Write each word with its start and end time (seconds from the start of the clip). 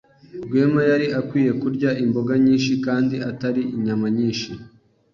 Rwema 0.45 0.81
yari 0.91 1.07
akwiye 1.19 1.51
kurya 1.61 1.89
imboga 2.03 2.33
nyinshi 2.45 2.73
kandi 2.85 3.15
atari 3.29 3.61
inyama 3.75 4.05
nyinshi. 4.17 4.49